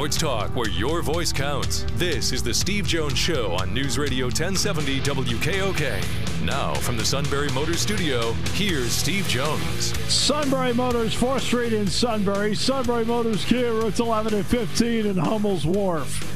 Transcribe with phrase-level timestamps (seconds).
[0.00, 1.84] Sports talk where your voice counts.
[1.96, 6.42] This is the Steve Jones Show on News Radio 1070 WKOK.
[6.42, 9.92] Now, from the Sunbury Motors Studio, here's Steve Jones.
[10.10, 12.54] Sunbury Motors, 4th Street in Sunbury.
[12.54, 16.26] Sunbury Motors Kia, routes 11 and 15 in Hummel's Wharf.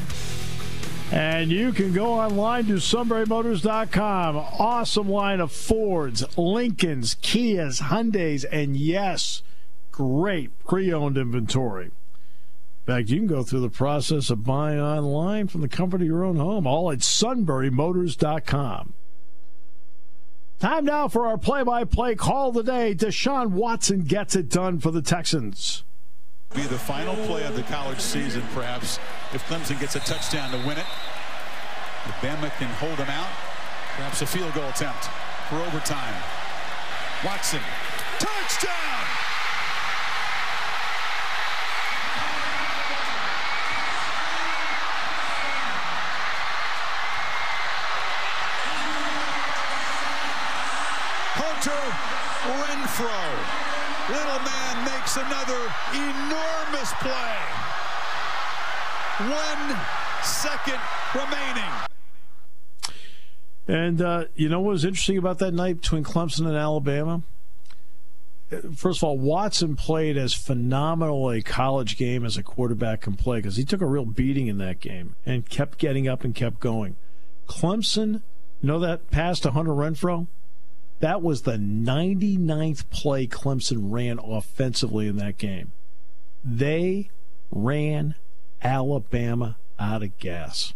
[1.10, 4.36] And you can go online to sunburymotors.com.
[4.36, 9.40] Awesome line of Fords, Lincolns, Kias, Hyundais, and yes,
[9.90, 11.92] great pre owned inventory.
[12.86, 16.06] In fact, you can go through the process of buying online from the comfort of
[16.06, 18.92] your own home, all at sunburymotors.com.
[20.58, 22.94] Time now for our play by play call of the day.
[22.94, 25.82] Deshaun Watson gets it done for the Texans.
[26.54, 28.98] Be the final play of the college season, perhaps,
[29.32, 30.86] if Clemson gets a touchdown to win it.
[32.06, 33.30] If Bama can hold them out,
[33.96, 35.04] perhaps a field goal attempt
[35.48, 36.14] for overtime.
[37.24, 37.60] Watson,
[38.18, 39.13] touchdown!
[52.94, 54.08] Renfrow.
[54.08, 57.36] Little man makes another enormous play.
[59.18, 59.78] One
[60.22, 60.80] second
[61.14, 61.70] remaining.
[63.66, 67.22] And uh, you know what was interesting about that night between Clemson and Alabama?
[68.76, 73.38] First of all, Watson played as phenomenal a college game as a quarterback can play
[73.38, 76.60] because he took a real beating in that game and kept getting up and kept
[76.60, 76.94] going.
[77.48, 78.22] Clemson,
[78.60, 80.28] you know that pass to Hunter Renfrow?
[81.00, 85.72] That was the 99th play Clemson ran offensively in that game.
[86.44, 87.10] They
[87.50, 88.14] ran
[88.62, 90.74] Alabama out of gas.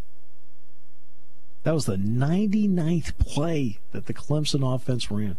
[1.62, 5.36] That was the 99th play that the Clemson offense ran.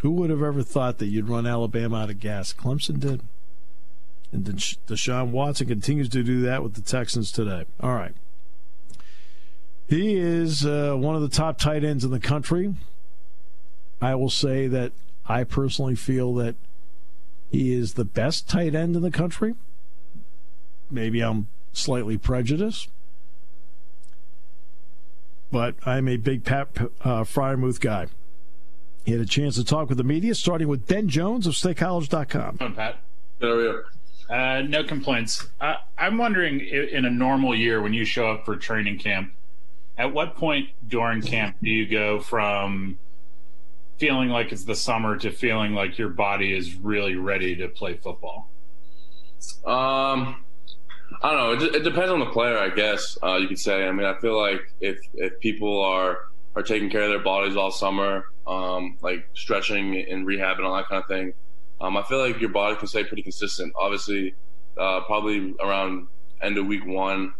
[0.00, 2.52] Who would have ever thought that you'd run Alabama out of gas?
[2.52, 3.22] Clemson did.
[4.32, 7.66] And Deshaun Watson continues to do that with the Texans today.
[7.80, 8.14] All right.
[9.92, 12.74] He is uh, one of the top tight ends in the country.
[14.00, 14.92] I will say that
[15.26, 16.54] I personally feel that
[17.50, 19.54] he is the best tight end in the country.
[20.90, 22.88] Maybe I'm slightly prejudiced,
[25.50, 26.68] but I'm a big Pat
[27.02, 28.06] uh, Freiermuth guy.
[29.04, 32.56] He had a chance to talk with the media, starting with Ben Jones of StateCollege.com.
[32.56, 32.96] Come on, Pat.
[33.42, 33.84] How are you?
[34.30, 35.48] Uh, no complaints.
[35.60, 39.34] Uh, I'm wondering, in a normal year, when you show up for training camp,
[39.96, 42.98] at what point during camp do you go from
[43.98, 47.94] feeling like it's the summer to feeling like your body is really ready to play
[47.94, 48.50] football?
[49.64, 50.44] Um,
[51.22, 51.66] I don't know.
[51.66, 53.18] It, it depends on the player, I guess.
[53.22, 53.86] Uh, you could say.
[53.86, 57.56] I mean, I feel like if if people are are taking care of their bodies
[57.56, 61.34] all summer, um, like stretching and rehab and all that kind of thing,
[61.80, 63.72] um, I feel like your body can stay pretty consistent.
[63.76, 64.34] Obviously,
[64.78, 66.08] uh, probably around
[66.40, 67.34] end of week one,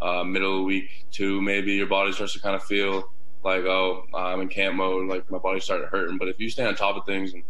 [0.00, 3.10] uh, middle week two, maybe your body starts to kind of feel
[3.44, 6.18] like, oh, I'm in camp mode, like my body started hurting.
[6.18, 7.42] But if you stay on top of things and,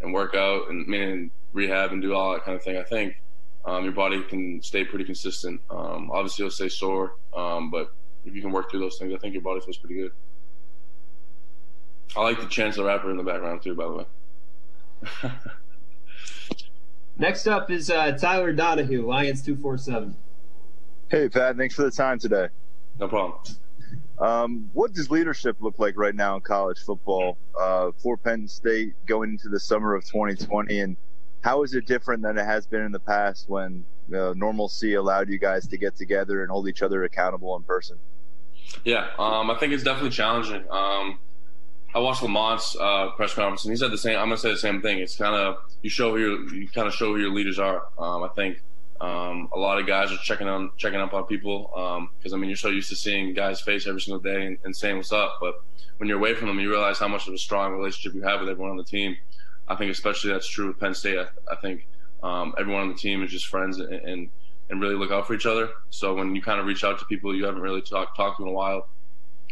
[0.00, 3.20] and work out and, and rehab and do all that kind of thing, I think
[3.64, 5.60] um, your body can stay pretty consistent.
[5.70, 7.92] Um, obviously, it'll stay sore, um, but
[8.24, 10.12] if you can work through those things, I think your body feels pretty good.
[12.16, 14.04] I like the Chance the Rapper in the background too, by the way.
[17.18, 20.16] Next up is uh, Tyler Donahue, Lions two four seven.
[21.10, 22.48] Hey Pat, thanks for the time today.
[23.00, 23.40] No problem.
[24.18, 28.92] Um, what does leadership look like right now in college football uh, for Penn State
[29.06, 30.96] going into the summer of 2020, and
[31.40, 35.30] how is it different than it has been in the past when uh, normalcy allowed
[35.30, 37.96] you guys to get together and hold each other accountable in person?
[38.84, 40.62] Yeah, um, I think it's definitely challenging.
[40.70, 41.20] Um,
[41.94, 44.18] I watched Lamont's uh, press conference, and he said the same.
[44.18, 44.98] I'm gonna say the same thing.
[44.98, 47.84] It's kind of you show who your, you kind of show who your leaders are.
[47.98, 48.58] Um, I think
[49.00, 51.70] um, a lot of guys are checking on checking up on people
[52.18, 54.58] because um, I mean you're so used to seeing guys' face every single day and,
[54.64, 55.62] and, saying what's up, but
[55.98, 58.40] when you're away from them, you realize how much of a strong relationship you have
[58.40, 59.16] with everyone on the team.
[59.68, 61.18] I think especially that's true with Penn State.
[61.18, 61.86] I, I think
[62.22, 64.28] um, everyone on the team is just friends and, and,
[64.70, 65.70] and really look out for each other.
[65.90, 68.42] So when you kind of reach out to people you haven't really talked talked to
[68.44, 68.88] in a while,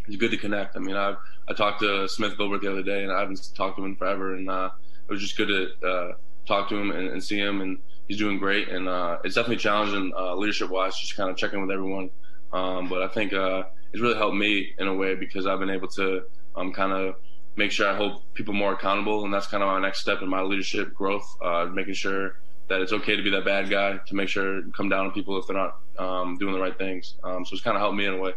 [0.06, 0.76] it's good to connect.
[0.76, 1.14] I mean, I
[1.48, 3.96] I talked to Smith Vilbert the other day, and I haven't talked to him in
[3.96, 4.70] forever, and uh,
[5.08, 6.12] it was just good to uh,
[6.46, 7.78] talk to him and, and, see him, and
[8.08, 8.68] he's doing great.
[8.68, 12.10] And uh, it's definitely challenging uh, leadership wise, just kind of checking with everyone.
[12.52, 15.70] Um, but I think uh, it's really helped me in a way because I've been
[15.70, 16.22] able to
[16.54, 17.16] um, kind of
[17.56, 20.28] make sure I hold people more accountable, and that's kind of my next step in
[20.28, 21.26] my leadership growth.
[21.42, 22.38] Uh, making sure
[22.68, 25.38] that it's okay to be that bad guy, to make sure come down on people
[25.38, 27.14] if they're not um, doing the right things.
[27.22, 28.32] Um, so it's kind of helped me in a way.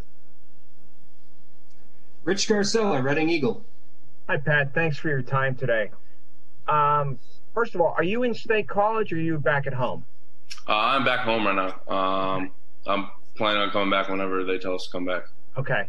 [2.23, 3.63] Rich Scarcella, Reading Eagle.
[4.27, 4.73] Hi, Pat.
[4.73, 5.89] Thanks for your time today.
[7.53, 10.05] First of all, are you in state college or are you back at home?
[10.67, 11.93] Uh, I'm back home right now.
[11.93, 12.51] Um,
[12.87, 15.23] I'm planning on coming back whenever they tell us to come back.
[15.57, 15.87] Okay.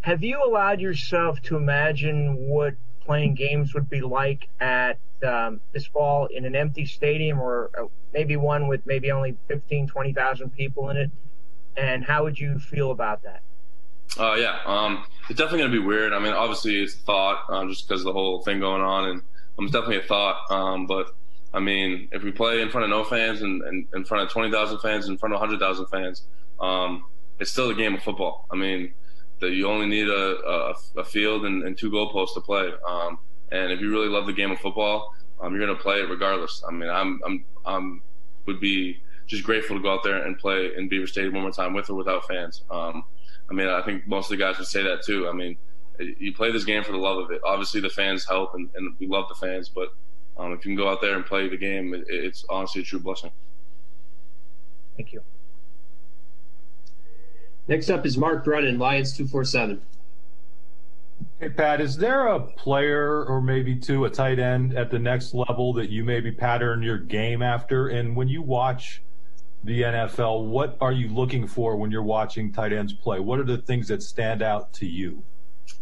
[0.00, 2.74] Have you allowed yourself to imagine what
[3.04, 7.86] playing games would be like at um, this fall in an empty stadium or uh,
[8.12, 11.10] maybe one with maybe only 15, 20,000 people in it?
[11.76, 13.42] And how would you feel about that?
[14.18, 16.12] Uh, yeah, um, it's definitely going to be weird.
[16.12, 19.10] I mean, obviously it's a thought um, just because of the whole thing going on,
[19.10, 19.22] and
[19.58, 20.50] um, it's definitely a thought.
[20.50, 21.14] Um, but
[21.52, 24.30] I mean, if we play in front of no fans and, and in front of
[24.30, 26.26] 20,000 fans, in front of 100,000 fans,
[26.60, 27.04] um,
[27.38, 28.46] it's still a game of football.
[28.50, 28.92] I mean,
[29.40, 32.72] that you only need a, a, a field and, and, two goalposts to play.
[32.86, 33.18] Um,
[33.52, 36.08] and if you really love the game of football, um, you're going to play it
[36.08, 36.62] regardless.
[36.66, 38.02] I mean, I'm, I'm, I'm
[38.46, 41.52] would be just grateful to go out there and play in Beaver Stadium one more
[41.52, 42.62] time with or without fans.
[42.70, 43.04] Um,
[43.50, 45.28] I mean, I think most of the guys would say that too.
[45.28, 45.56] I mean,
[45.98, 47.40] you play this game for the love of it.
[47.44, 49.68] Obviously, the fans help, and, and we love the fans.
[49.68, 49.94] But
[50.36, 52.84] um, if you can go out there and play the game, it, it's honestly a
[52.84, 53.30] true blessing.
[54.96, 55.22] Thank you.
[57.68, 59.82] Next up is Mark Brennan, Lions 247.
[61.40, 65.34] Hey, Pat, is there a player or maybe two, a tight end at the next
[65.34, 67.88] level that you maybe pattern your game after?
[67.88, 69.02] And when you watch
[69.64, 73.18] the NFL, what are you looking for when you're watching tight ends play?
[73.18, 75.22] What are the things that stand out to you?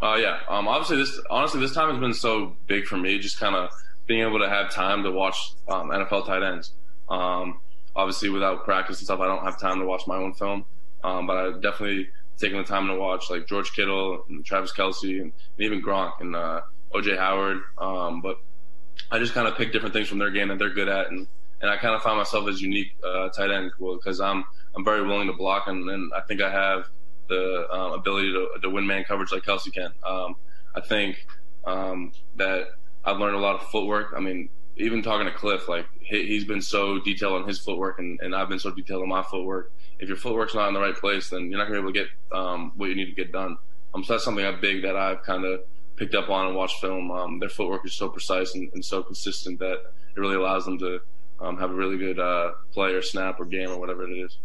[0.01, 3.39] Uh, yeah, um, obviously this honestly this time has been so big for me, just
[3.39, 3.69] kind of
[4.07, 6.73] being able to have time to watch um, NFL tight ends.
[7.09, 7.59] Um,
[7.95, 10.65] obviously, without practice and stuff, I don't have time to watch my own film.
[11.03, 15.21] Um, but I definitely taken the time to watch like George Kittle and Travis Kelce
[15.21, 16.61] and, and even Gronk and uh,
[16.93, 17.59] OJ Howard.
[17.77, 18.37] Um, but
[19.11, 21.27] I just kind of pick different things from their game that they're good at, and
[21.61, 24.43] and I kind of find myself as unique uh, tight end because I'm
[24.75, 26.85] I'm very willing to block, and, and I think I have
[27.27, 29.91] the um, ability to, to win man coverage like Kelce can.
[30.03, 30.35] Um,
[30.75, 31.25] I think
[31.65, 32.67] um, that
[33.03, 34.13] I've learned a lot of footwork.
[34.15, 37.99] I mean, even talking to Cliff, like he, has been so detailed on his footwork,
[37.99, 39.71] and, and I've been so detailed on my footwork.
[39.99, 41.99] If your footwork's not in the right place, then you're not gonna be able to
[41.99, 43.57] get um, what you need to get done.
[43.93, 45.61] Um, so that's something I big that I've kind of
[45.95, 47.39] picked up on and watched film.
[47.39, 49.77] Their footwork is so precise and, and, so consistent that
[50.15, 50.99] it really allows them to
[51.39, 54.37] um, have a really good uh, play or snap or game or whatever it is.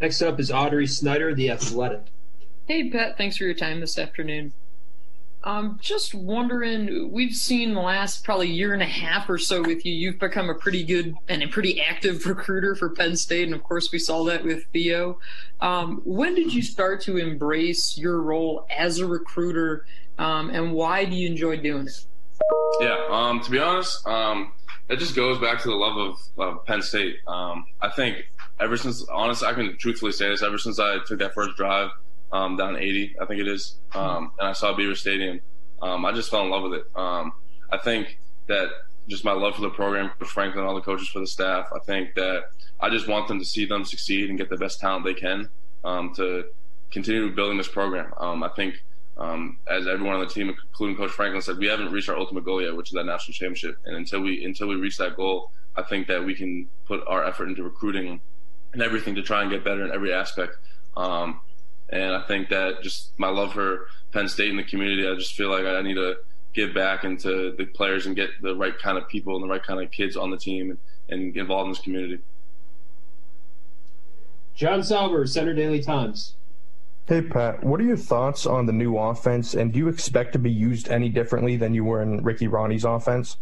[0.00, 2.06] Next up is Audrey Snyder, The Athletic.
[2.66, 3.16] Hey, Pat.
[3.16, 4.52] Thanks for your time this afternoon.
[5.42, 9.86] I'm just wondering, we've seen the last probably year and a half or so with
[9.86, 13.44] you, you've become a pretty good and a pretty active recruiter for Penn State.
[13.44, 15.20] And of course, we saw that with Theo.
[15.60, 19.86] Um, when did you start to embrace your role as a recruiter?
[20.18, 22.04] Um, and why do you enjoy doing it?
[22.80, 24.52] Yeah, um, to be honest, um,
[24.88, 27.18] it just goes back to the love of, of Penn State.
[27.28, 28.26] Um, I think
[28.58, 31.90] ever since, honestly, I can truthfully say this, ever since I took that first drive
[32.32, 35.40] um, down 80, I think it is, um, and I saw Beaver Stadium,
[35.82, 36.86] um, I just fell in love with it.
[36.94, 37.32] Um,
[37.70, 38.68] I think that
[39.08, 41.78] just my love for the program, for Franklin, all the coaches, for the staff, I
[41.80, 42.44] think that
[42.80, 45.48] I just want them to see them succeed and get the best talent they can
[45.84, 46.44] um, to
[46.90, 48.12] continue building this program.
[48.18, 48.82] Um, I think.
[49.18, 52.44] Um, as everyone on the team, including Coach Franklin, said, we haven't reached our ultimate
[52.44, 53.78] goal yet, which is that national championship.
[53.86, 57.24] And until we until we reach that goal, I think that we can put our
[57.24, 58.20] effort into recruiting
[58.76, 60.58] and everything to try and get better in every aspect.
[60.98, 61.40] Um,
[61.88, 65.34] and I think that just my love for Penn State and the community, I just
[65.34, 66.16] feel like I need to
[66.52, 69.62] give back into the players and get the right kind of people and the right
[69.62, 70.78] kind of kids on the team and,
[71.08, 72.18] and involved in this community.
[74.54, 76.34] John Sauber, Center Daily Times.
[77.06, 80.38] Hey, Pat, what are your thoughts on the new offense, and do you expect to
[80.38, 83.38] be used any differently than you were in Ricky Rahne's offense?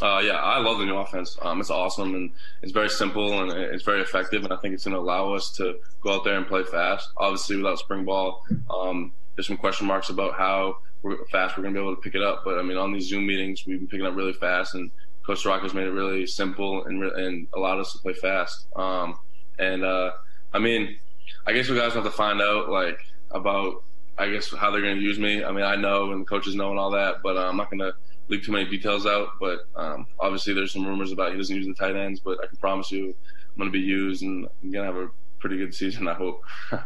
[0.00, 1.38] Uh, yeah, I love the new offense.
[1.40, 4.44] Um, it's awesome and it's very simple and it's very effective.
[4.44, 7.10] And I think it's going to allow us to go out there and play fast.
[7.16, 11.74] Obviously, without spring ball, um, there's some question marks about how we're, fast we're going
[11.74, 12.42] to be able to pick it up.
[12.44, 14.90] But I mean, on these Zoom meetings, we've been picking up really fast, and
[15.24, 18.66] Coach Rock has made it really simple and and allowed us to play fast.
[18.76, 19.18] Um,
[19.58, 20.10] and uh,
[20.52, 20.98] I mean,
[21.46, 22.98] I guess we guys have to find out like
[23.30, 23.82] about
[24.18, 25.44] I guess how they're going to use me.
[25.44, 27.70] I mean, I know and the coaches know and all that, but uh, I'm not
[27.70, 27.94] going to
[28.28, 29.30] leak too many details out.
[29.40, 32.20] But um, obviously, there's some rumors about he doesn't use the tight ends.
[32.20, 35.02] But I can promise you, I'm going to be used, and I'm going to have
[35.02, 36.08] a pretty good season.
[36.08, 36.42] I hope.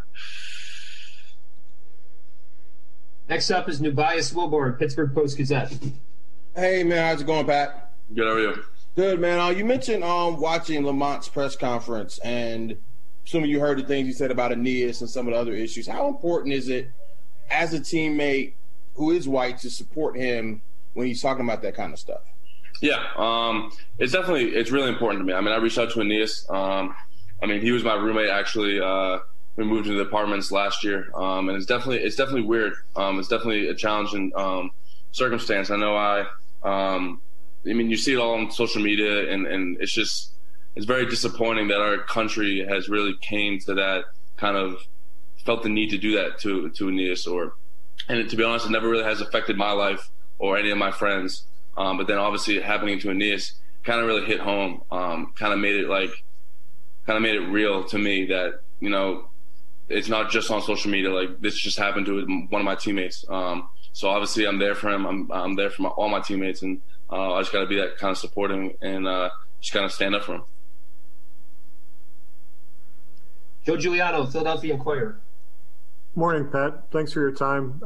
[3.28, 5.72] Next up is Nubyjas Wilborn, Pittsburgh Post Gazette.
[6.56, 7.92] Hey man, how's it going, Pat?
[8.12, 8.26] Good.
[8.26, 8.64] How are you?
[8.96, 9.38] Good, man.
[9.38, 12.76] Uh, you mentioned um, watching Lamont's press conference, and
[13.24, 15.86] assuming you heard the things he said about Aeneas and some of the other issues.
[15.86, 16.90] How important is it
[17.48, 18.54] as a teammate
[18.94, 20.60] who is white to support him
[20.94, 22.22] when he's talking about that kind of stuff?
[22.80, 25.34] Yeah, um, it's definitely it's really important to me.
[25.34, 26.46] I mean, I reached out to Aeneas.
[26.48, 26.94] Um,
[27.42, 28.80] I mean, he was my roommate actually.
[28.80, 29.18] Uh,
[29.56, 32.72] we moved into the apartments last year, um, and it's definitely it's definitely weird.
[32.96, 34.70] Um, it's definitely a challenging um,
[35.12, 35.70] circumstance.
[35.70, 36.20] I know I.
[36.62, 37.20] Um,
[37.68, 40.32] I mean, you see it all on social media, and, and it's just
[40.74, 44.04] it's very disappointing that our country has really came to that
[44.38, 44.78] kind of
[45.44, 47.54] felt the need to do that to to Aeneas or
[48.08, 50.90] and to be honest, it never really has affected my life or any of my
[50.90, 51.44] friends.
[51.76, 53.52] Um, but then obviously happening to Aeneas
[53.84, 54.82] kind of really hit home.
[54.90, 56.10] Um, kind of made it like,
[57.06, 59.28] kind of made it real to me that you know,
[59.88, 61.10] it's not just on social media.
[61.10, 63.24] Like this just happened to one of my teammates.
[63.28, 65.06] Um, so obviously I'm there for him.
[65.06, 66.80] I'm I'm there for my, all my teammates, and
[67.10, 69.30] uh, I just got to be that kind of supporting and uh,
[69.60, 70.44] just kind of stand up for him.
[73.64, 75.20] Joe Juliano, Philadelphia Inquirer.
[76.14, 76.90] Morning, Pat.
[76.90, 77.80] Thanks for your time.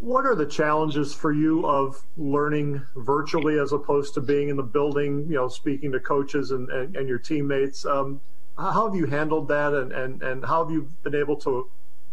[0.00, 4.62] What are the challenges for you of learning virtually as opposed to being in the
[4.62, 7.84] building, you know, speaking to coaches and, and, and your teammates?
[7.84, 8.20] Um,
[8.56, 11.68] how have you handled that and, and, and how have you been able to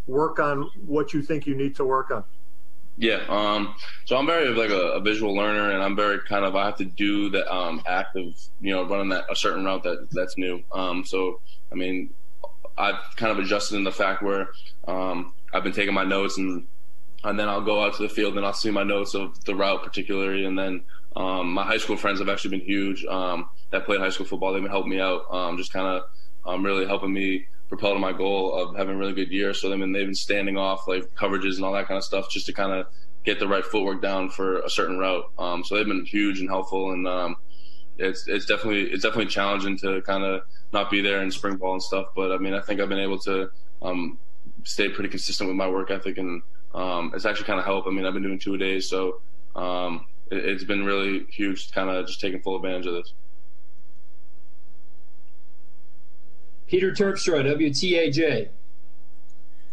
[0.06, 2.26] work on what you think you need to work on?
[2.98, 3.76] Yeah, um,
[4.06, 6.78] so I'm very like a, a, visual learner, and I'm very kind of I have
[6.78, 10.36] to do the um, act of you know running that a certain route that that's
[10.36, 10.64] new.
[10.74, 11.40] Um, so
[11.72, 12.10] I mean,
[12.76, 14.50] I've kind of adjusted in the fact where
[14.88, 16.68] um, I've been taking my notes and
[17.28, 19.54] and then I'll go out to the field and I'll see my notes of the
[19.54, 20.84] route particularly, and then
[21.16, 24.54] um, my high school friends have actually been huge um, that played high school football.
[24.54, 26.04] They've helping me out, um, just kind of
[26.46, 29.54] um, really helping me propel to my goal of having a really good year.
[29.54, 32.30] So they've been they've been standing off like coverages and all that kind of stuff
[32.30, 32.88] just to kind of
[33.26, 35.26] get the right footwork down for a certain route.
[35.38, 37.36] Um, so they've been huge and helpful, and um,
[37.98, 41.74] it's it's definitely it's definitely challenging to kind of not be there in spring ball
[41.74, 42.08] and stuff.
[42.16, 43.50] But I mean, I think I've been able to
[44.64, 46.42] stay pretty consistent with my work ethic, and
[46.78, 47.88] um, it's actually kind of helped.
[47.88, 49.20] I mean, I've been doing two a days, so
[49.56, 53.14] um, it, it's been really huge, kind of just taking full advantage of this.
[56.68, 58.50] Peter Terpstra, WTAJ.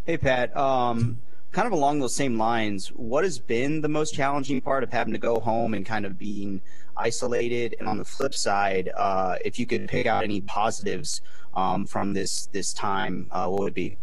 [0.06, 0.56] Hey, Pat.
[0.56, 1.20] Um,
[1.52, 5.12] kind of along those same lines, what has been the most challenging part of having
[5.12, 6.62] to go home and kind of being
[6.96, 7.76] isolated?
[7.78, 11.20] And on the flip side, uh, if you could pick out any positives
[11.54, 13.98] um, from this this time, uh, what would it be?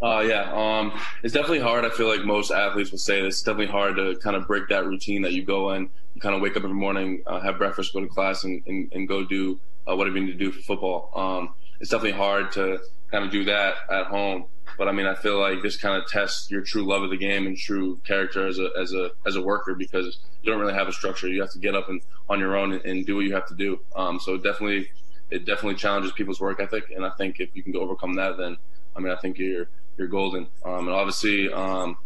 [0.00, 1.84] Uh, yeah, um, it's definitely hard.
[1.84, 3.20] I feel like most athletes will say.
[3.20, 5.90] It's definitely hard to kind of break that routine that you go in.
[6.14, 8.92] You kind of wake up every morning, uh, have breakfast, go to class, and, and,
[8.92, 11.10] and go do uh, whatever you need to do for football.
[11.16, 12.78] Um, it's definitely hard to
[13.10, 14.46] kind of do that at home.
[14.76, 17.16] But I mean, I feel like this kind of tests your true love of the
[17.16, 20.74] game and true character as a as a as a worker because you don't really
[20.74, 21.26] have a structure.
[21.26, 23.46] You have to get up and on your own and, and do what you have
[23.46, 23.80] to do.
[23.96, 24.90] Um, so definitely,
[25.30, 26.92] it definitely challenges people's work ethic.
[26.94, 28.58] And I think if you can go overcome that, then
[28.94, 30.46] I mean, I think you're you're golden.
[30.64, 31.96] Um, and obviously, um,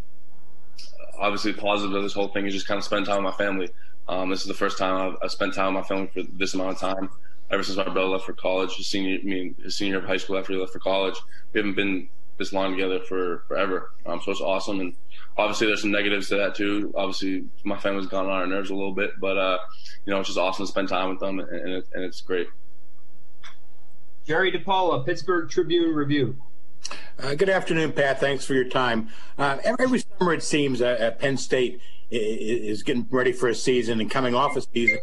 [1.19, 3.37] obviously, the positive of this whole thing is just kind of spend time with my
[3.37, 3.69] family.
[4.09, 6.55] Um, this is the first time I've, I've, spent time with my family for this
[6.55, 7.11] amount of time.
[7.51, 10.17] Ever since my brother left for college, his senior, I mean, his senior of high
[10.17, 11.15] school after he left for college,
[11.53, 12.09] we haven't been
[12.39, 13.91] this long together for forever.
[14.07, 14.81] Um, so it's awesome.
[14.81, 14.95] And
[15.37, 16.93] obviously, there's some negatives to that too.
[16.97, 19.59] Obviously, my family's gone on our nerves a little bit, but uh,
[20.07, 22.23] you know, it's just awesome to spend time with them, and, and, it, and it's
[22.23, 22.49] great.
[24.27, 26.37] Jerry DiPaola, Pittsburgh Tribune Review.
[27.19, 28.21] Uh, good afternoon, Pat.
[28.21, 29.09] Thanks for your time.
[29.39, 31.81] Uh, every summer, it seems, uh, Penn State
[32.11, 34.99] is getting ready for a season and coming off a season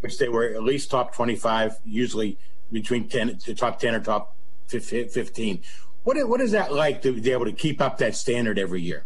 [0.00, 2.38] which they were at least top 25, usually
[2.72, 4.36] between 10 to top 10 or top
[4.68, 5.62] 15.
[6.04, 9.04] What what is that like to be able to keep up that standard every year?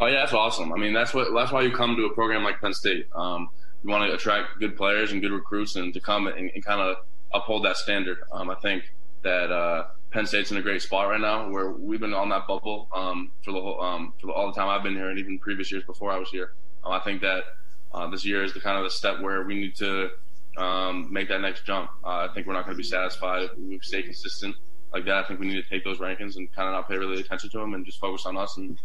[0.00, 0.72] Oh yeah, that's awesome.
[0.72, 3.06] I mean, that's what that's why you come to a program like Penn State.
[3.14, 3.48] Um,
[3.82, 6.80] you want to attract good players and good recruits, and to come and, and kind
[6.80, 6.96] of
[7.32, 8.18] uphold that standard.
[8.30, 12.00] Um, I think that uh, Penn State's in a great spot right now, where we've
[12.00, 14.82] been on that bubble um, for the whole um, for the, all the time I've
[14.82, 16.52] been here, and even previous years before I was here.
[16.84, 17.44] Um, I think that
[17.92, 20.08] uh, this year is the kind of the step where we need to
[20.56, 21.90] um, make that next jump.
[22.02, 24.56] Uh, I think we're not going to be satisfied if we stay consistent
[24.92, 25.14] like that.
[25.14, 27.50] I think we need to take those rankings and kind of not pay really attention
[27.50, 28.78] to them and just focus on us and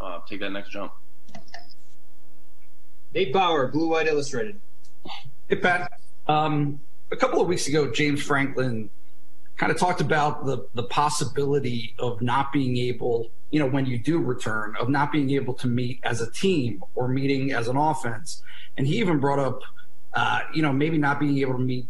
[0.00, 0.92] uh, take that next jump.
[3.14, 4.60] Nate Bauer, Blue White Illustrated.
[5.48, 5.92] Hey Pat,
[6.28, 8.88] um, a couple of weeks ago, James Franklin
[9.56, 13.98] kind of talked about the the possibility of not being able, you know, when you
[13.98, 17.76] do return, of not being able to meet as a team or meeting as an
[17.76, 18.42] offense,
[18.76, 19.60] and he even brought up,
[20.14, 21.86] uh, you know, maybe not being able to meet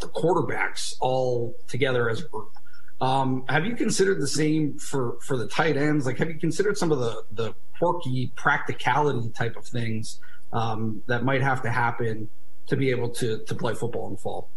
[0.00, 2.52] the quarterbacks all together as a group.
[3.00, 6.06] Um, have you considered the same for for the tight ends?
[6.06, 10.20] Like, have you considered some of the the quirky practicality type of things
[10.52, 12.30] um, that might have to happen
[12.68, 14.48] to be able to to play football in the fall?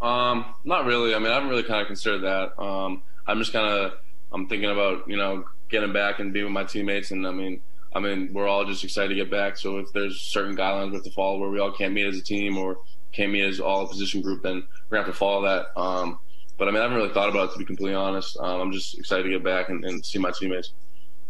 [0.00, 1.14] Um, not really.
[1.14, 2.60] I mean, I haven't really kind of considered that.
[2.60, 3.92] Um, I'm just kind of
[4.32, 7.10] I'm thinking about you know getting back and being with my teammates.
[7.10, 7.60] And I mean,
[7.94, 9.56] I mean, we're all just excited to get back.
[9.56, 12.18] So if there's certain guidelines we have to follow where we all can't meet as
[12.18, 12.78] a team or
[13.12, 15.78] can't meet as all a position group, then we're gonna have to follow that.
[15.80, 16.18] Um,
[16.58, 18.36] but I mean, I haven't really thought about it to be completely honest.
[18.38, 20.72] Um, I'm just excited to get back and, and see my teammates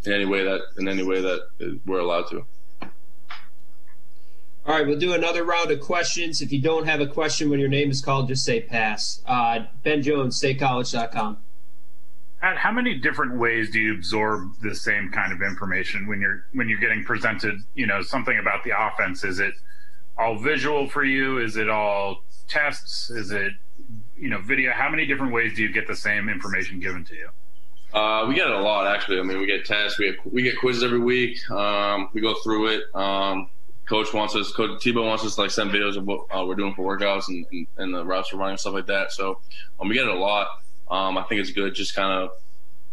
[0.05, 2.45] in any way that in any way that we're allowed to.
[4.67, 6.43] All right, we'll do another round of questions.
[6.43, 9.23] If you don't have a question when your name is called, just say pass.
[9.25, 11.37] Uh, ben Jones, statecollege.com.
[12.41, 16.47] Pat, how many different ways do you absorb the same kind of information when you're
[16.53, 19.23] when you're getting presented, you know, something about the offense?
[19.23, 19.55] Is it
[20.19, 21.39] all visual for you?
[21.39, 23.09] Is it all tests?
[23.09, 23.53] Is it
[24.19, 24.73] you know video?
[24.73, 27.29] How many different ways do you get the same information given to you?
[27.97, 29.21] Uh, we get it a lot actually.
[29.21, 31.39] I mean, we get tests, we get we get quizzes every week.
[31.53, 32.83] Um, we go through it.
[32.97, 33.49] Um,
[33.87, 36.55] coach wants us, Coach Tebow wants us to like send videos of what uh, we're
[36.55, 39.13] doing for workouts and, and, and, the routes we're running and stuff like that.
[39.13, 39.41] So
[39.81, 40.49] um, we get it a lot.
[40.91, 42.31] Um, I think it's good just kind of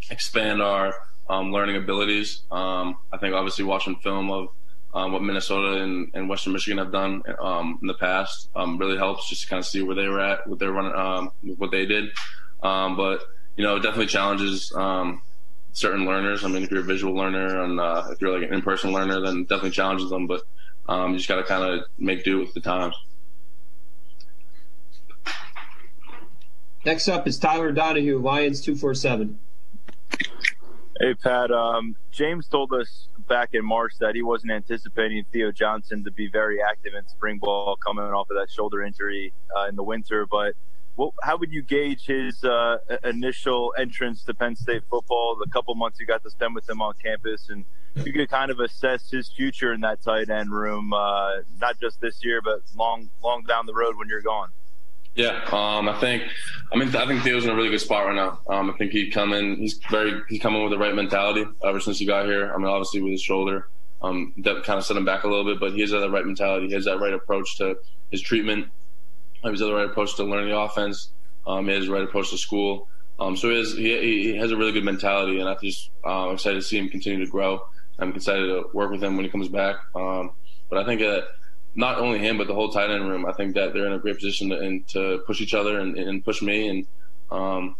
[0.10, 0.94] expand our
[1.30, 2.44] um, learning abilities.
[2.52, 4.50] Um, I think obviously watching film of
[4.94, 9.28] um, what Minnesota and, and, Western Michigan have done um, in the past really helps
[9.28, 12.12] just to kind of see where they were at, what they're running, what they did.
[12.62, 13.22] but
[13.56, 14.72] you know, it definitely challenges
[15.74, 16.44] certain learners.
[16.44, 19.20] I mean, if you're a visual learner and uh, if you're like an in-person learner,
[19.22, 20.28] then definitely challenges them.
[20.28, 20.44] But
[20.90, 22.96] you just got to kind of make do with the times.
[26.86, 29.40] Next up is Tyler Donahue, Lions 247.
[31.00, 31.50] Hey, Pat.
[31.50, 36.30] Um, James told us back in March that he wasn't anticipating Theo Johnson to be
[36.30, 40.28] very active in spring ball coming off of that shoulder injury uh, in the winter.
[40.30, 40.54] But
[40.96, 45.74] what, how would you gauge his uh, initial entrance to Penn State football, the couple
[45.76, 49.10] months you got to spend with him on campus, and you could kind of assess
[49.10, 53.44] his future in that tight end room, uh, not just this year, but long, long
[53.44, 54.50] down the road when you're gone?
[55.16, 56.24] Yeah, um, I think.
[56.72, 58.40] I mean, I think Theo's in a really good spot right now.
[58.48, 59.58] Um, I think he come in.
[59.58, 60.22] He's very.
[60.28, 62.52] He's coming with the right mentality ever since he got here.
[62.52, 63.70] I mean, obviously with his shoulder,
[64.02, 65.60] um, that kind of set him back a little bit.
[65.60, 66.68] But he has that right mentality.
[66.68, 67.78] He has that right approach to
[68.10, 68.70] his treatment.
[69.44, 71.12] He has the right approach to learning the offense.
[71.46, 72.88] Um, he has the right approach to school.
[73.20, 76.34] Um, so he has, he, he has a really good mentality, and just uh, I'm
[76.34, 77.68] excited to see him continue to grow.
[78.00, 79.78] I'm excited to work with him when he comes back.
[79.96, 80.32] Um,
[80.70, 81.28] but I think that
[81.76, 83.26] not only him, but the whole tight end room.
[83.26, 85.98] I think that they're in a great position to, and to push each other and,
[85.98, 86.68] and push me.
[86.68, 86.88] And
[87.32, 87.76] um,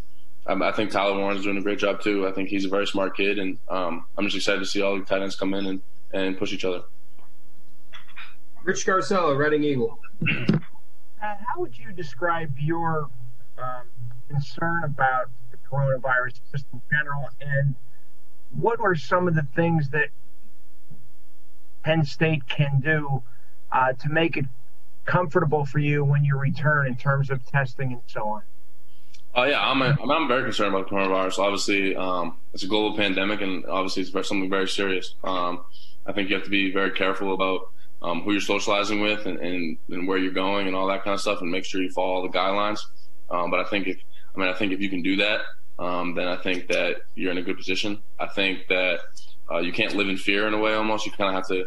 [0.48, 2.28] I, I, think Tyler Warren's doing a great job too.
[2.28, 4.98] I think he's a very smart kid, and um, I'm just excited to see all
[4.98, 6.84] the tight ends come in and, and push each other.
[8.64, 10.00] Rich Scarcella, Reading Eagle.
[10.22, 10.56] Uh,
[11.22, 13.10] how would you describe your
[13.58, 13.84] um,
[14.30, 17.76] concern about the coronavirus just in general, and
[18.56, 20.10] what are some of the things that
[21.84, 23.24] Penn State can do
[23.72, 24.46] uh, to make it
[25.06, 28.42] comfortable for you when you return in terms of testing and so on?
[29.36, 31.40] Oh yeah, I'm a, I'm very concerned about the coronavirus.
[31.40, 35.16] Obviously, um, it's a global pandemic, and obviously it's something very serious.
[35.24, 35.64] Um,
[36.06, 37.72] I think you have to be very careful about
[38.04, 41.16] um, who you're socializing with and, and, and, where you're going and all that kind
[41.16, 42.80] of stuff, and make sure you follow the guidelines.
[43.32, 43.98] Um, but I think if
[44.36, 45.42] I mean I think if you can do that,
[45.84, 48.02] um, then I think that you're in a good position.
[48.18, 49.00] I think that
[49.52, 50.74] uh, you can't live in fear in a way.
[50.74, 51.66] Almost, you kind of have to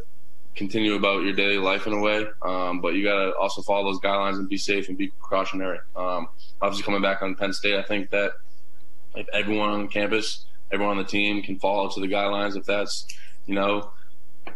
[0.55, 2.25] continue about your daily life in a way.
[2.41, 5.81] Um, but you got to also follow those guidelines and be safe and be precautionary.
[5.95, 6.29] Um,
[6.63, 8.33] obviously, coming back on Penn State, I think that
[9.15, 13.07] if everyone on campus, everyone on the team can follow to the guidelines, if that's,
[13.45, 13.91] you know,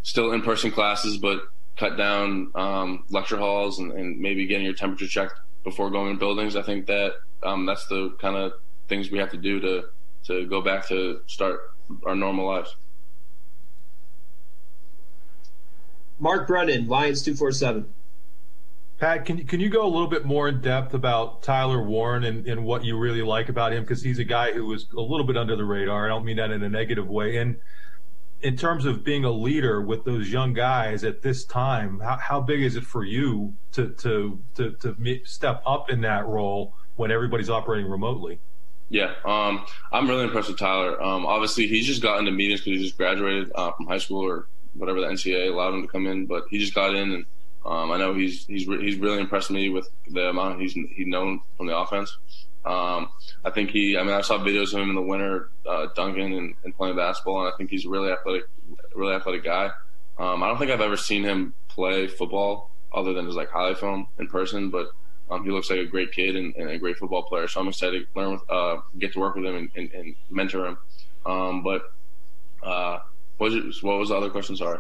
[0.03, 1.43] still in person classes, but
[1.77, 6.19] cut down um, lecture halls and, and, maybe getting your temperature checked before going to
[6.19, 8.53] buildings, I think that um, that's the kind of
[8.91, 9.85] things we have to do to,
[10.25, 11.73] to go back to start
[12.05, 12.77] our normal lives.
[16.19, 17.87] Mark Brennan, Lions 247.
[18.99, 22.47] Pat, can, can you go a little bit more in depth about Tyler Warren and,
[22.47, 23.83] and what you really like about him?
[23.83, 26.05] Because he's a guy who was a little bit under the radar.
[26.05, 27.39] I don't mean that in a negative way.
[27.39, 27.57] And
[28.43, 32.41] in terms of being a leader with those young guys at this time, how, how
[32.43, 37.11] big is it for you to, to, to, to step up in that role when
[37.11, 38.39] everybody's operating remotely?
[38.91, 41.01] Yeah, um, I'm really impressed with Tyler.
[41.01, 44.27] Um, obviously, he's just gotten to meetings because he just graduated uh, from high school
[44.27, 47.25] or whatever the NCAA allowed him to come in, but he just got in, and
[47.65, 51.07] um, I know he's he's re- he's really impressed me with the amount he's he's
[51.07, 52.19] known from the offense.
[52.65, 53.09] Um,
[53.45, 56.37] I think he, I mean, I saw videos of him in the winter uh, dunking
[56.37, 58.45] and, and, playing basketball, and I think he's a really athletic,
[58.95, 59.71] really athletic guy.
[60.19, 63.79] Um, I don't think I've ever seen him play football other than his like highlight
[63.79, 64.89] film in person, but
[65.31, 67.47] um, he looks like a great kid and, and, a great football player.
[67.47, 70.17] So I'm excited to learn with, uh, get to work with him and, and, and
[70.29, 70.79] mentor him.
[71.25, 71.93] Um, but
[72.63, 72.99] uh,
[73.39, 74.57] what was, it, what was the other question?
[74.57, 74.79] Sorry.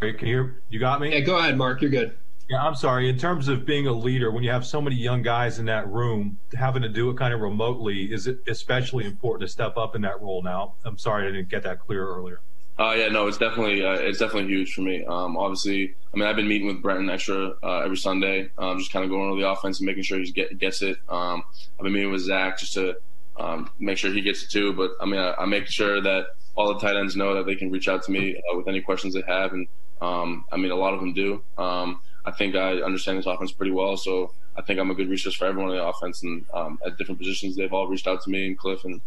[0.00, 1.12] Can you, you got me?
[1.12, 1.82] Yeah, go ahead, Mark.
[1.82, 2.16] You're good.
[2.48, 3.08] Yeah, I'm sorry.
[3.08, 5.88] In terms of being a leader, when you have so many young guys in that
[5.88, 9.94] room, having to do it kind of remotely, is it especially important to step up
[9.94, 10.74] in that role now?
[10.84, 12.40] I'm sorry I didn't get that clear earlier.
[12.80, 15.04] Uh, yeah, no, it's definitely uh, it's definitely huge for me.
[15.04, 18.90] Um, obviously, I mean, I've been meeting with Brenton extra uh, every Sunday, um, just
[18.90, 20.96] kind of going over the offense and making sure he get, gets it.
[21.06, 21.42] Um,
[21.78, 22.96] I've been meeting with Zach just to
[23.36, 24.72] um, make sure he gets it too.
[24.72, 27.54] But I mean, I, I, make sure that all the tight ends know that they
[27.54, 29.68] can reach out to me uh, with any questions they have, and
[30.00, 31.42] um, I mean, a lot of them do.
[31.58, 35.10] Um, I think I understand this offense pretty well, so I think I'm a good
[35.10, 36.22] resource for everyone in the offense.
[36.22, 36.46] And
[36.86, 39.02] at different positions, they've all reached out to me and Cliff and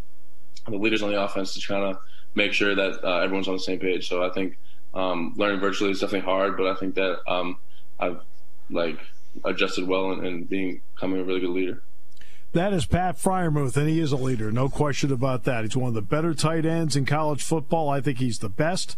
[0.68, 1.98] the leaders on the offense to kind of
[2.36, 4.08] make sure that uh, everyone's on the same page.
[4.08, 4.58] So I think
[4.94, 7.58] um, learning virtually is definitely hard, but I think that um,
[8.00, 8.22] I've
[8.70, 9.00] like
[9.44, 11.82] adjusted well and, being becoming a really good leader.
[12.54, 15.64] That is Pat Freiermuth, and he is a leader, no question about that.
[15.64, 17.90] He's one of the better tight ends in college football.
[17.90, 18.96] I think he's the best.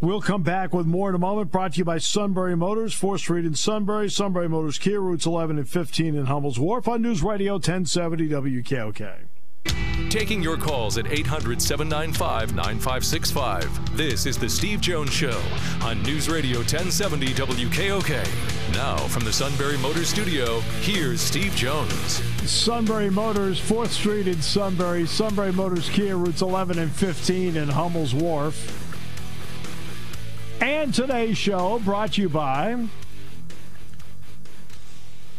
[0.00, 1.52] We'll come back with more in a moment.
[1.52, 5.58] Brought to you by Sunbury Motors, 4th Street in Sunbury, Sunbury Motors Kia, routes 11
[5.58, 9.89] and 15 in Hummel's Wharf on News Radio 1070 WKOK.
[10.10, 13.96] Taking your calls at 800 795 9565.
[13.96, 15.40] This is The Steve Jones Show
[15.82, 18.74] on News Radio 1070 WKOK.
[18.74, 22.20] Now, from the Sunbury Motors Studio, here's Steve Jones.
[22.44, 28.12] Sunbury Motors, 4th Street in Sunbury, Sunbury Motors Kia, routes 11 and 15 in Hummel's
[28.12, 28.76] Wharf.
[30.60, 32.88] And today's show brought to you by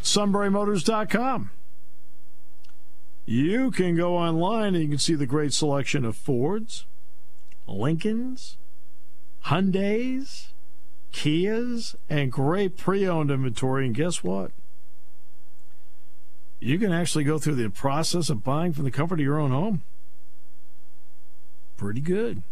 [0.01, 1.51] SunburyMotors.com.
[3.25, 6.85] You can go online and you can see the great selection of Fords,
[7.67, 8.57] Lincolns,
[9.45, 10.47] Hyundais,
[11.13, 13.85] Kias, and great pre owned inventory.
[13.85, 14.51] And guess what?
[16.59, 19.51] You can actually go through the process of buying from the comfort of your own
[19.51, 19.81] home.
[21.75, 22.43] Pretty good.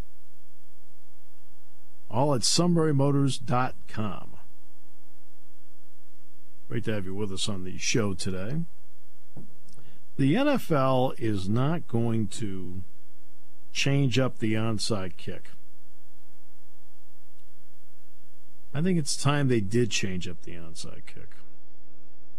[2.10, 4.32] All at sunburymotors.com.
[6.68, 8.62] Great to have you with us on the show today.
[10.20, 12.84] The NFL is not going to
[13.72, 15.52] change up the onside kick.
[18.74, 21.30] I think it's time they did change up the onside kick.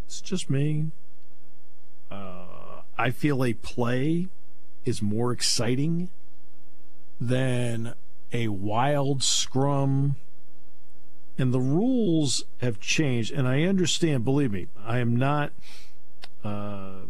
[0.04, 0.90] It's just me.
[2.10, 4.28] Uh, I feel a play
[4.84, 6.10] is more exciting
[7.18, 7.94] than
[8.30, 10.16] a wild scrum.
[11.38, 13.32] And the rules have changed.
[13.32, 15.52] And I understand, believe me, I am not.
[16.44, 17.04] Uh,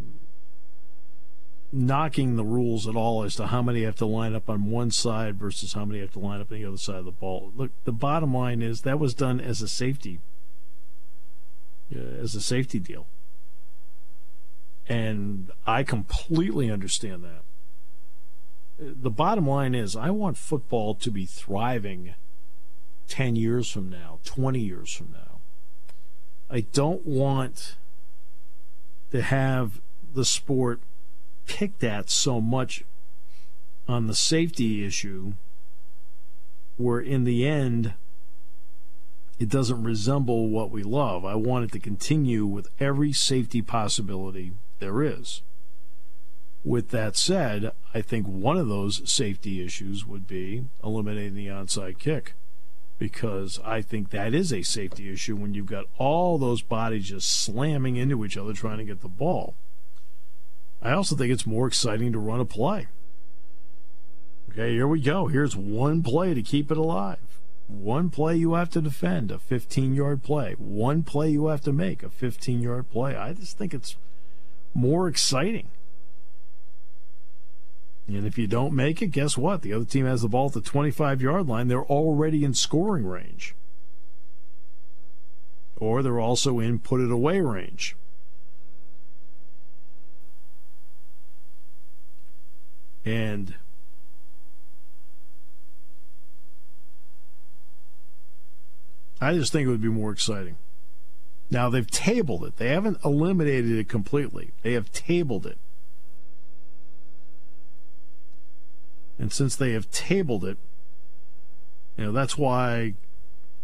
[1.73, 4.91] knocking the rules at all as to how many have to line up on one
[4.91, 7.53] side versus how many have to line up on the other side of the ball.
[7.55, 10.19] Look, the bottom line is that was done as a safety,
[11.95, 13.07] uh, as a safety deal,
[14.89, 17.43] and I completely understand that.
[18.79, 22.15] The bottom line is, I want football to be thriving
[23.07, 25.39] ten years from now, twenty years from now.
[26.51, 27.77] I don't want
[29.13, 29.81] to have
[30.13, 30.81] the sport
[31.51, 32.85] picked at so much
[33.89, 35.33] on the safety issue,
[36.77, 37.95] where in the end,
[39.41, 41.25] it doesn't resemble what we love.
[41.25, 45.43] I want it to continue with every safety possibility there is.
[46.65, 51.99] With that said, I think one of those safety issues would be eliminating the onside
[51.99, 52.35] kick
[52.99, 57.29] because I think that is a safety issue when you've got all those bodies just
[57.29, 59.57] slamming into each other trying to get the ball.
[60.83, 62.89] I also think it's more exciting to run a play.
[64.51, 65.27] Okay, here we go.
[65.29, 67.19] Here's one play to keep it alive.
[67.69, 70.55] One play you have to defend, a 15 yard play.
[70.59, 73.15] One play you have to make, a 15 yard play.
[73.15, 73.97] I just think it's
[74.75, 75.69] more exciting.
[78.09, 79.63] And if you don't make it, guess what?
[79.63, 81.69] The other team has the ball at the 25 yard line.
[81.69, 83.55] They're already in scoring range.
[85.77, 87.97] Or they're also in put it away range.
[93.11, 93.57] And
[99.21, 100.59] I just think it would be more exciting.
[101.51, 102.57] Now they've tabled it.
[102.59, 104.53] They haven't eliminated it completely.
[104.63, 105.59] They have tabled it.
[109.19, 110.57] And since they have tabled it,
[111.97, 112.95] you know, that's why